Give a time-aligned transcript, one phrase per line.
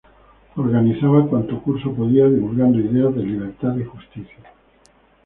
[0.55, 4.43] Organizaba cuanto curso podía, divulgando ideas de libertad y justicia.